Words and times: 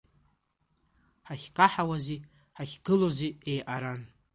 Ҳахькаҳауази 1.27 2.17
ҳахьгылози 2.57 3.35
еиҟаран. 3.51 4.01